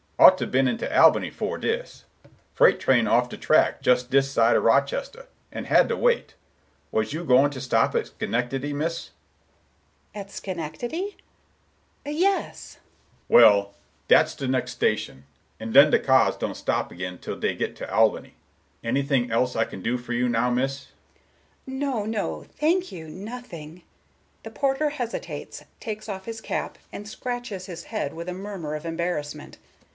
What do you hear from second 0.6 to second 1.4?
into Albany